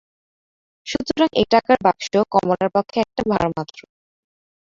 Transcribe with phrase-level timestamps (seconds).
[0.87, 3.79] সুতরাং এ টাকার বাক্স কমলার পক্ষে একটা ভারমাত্র।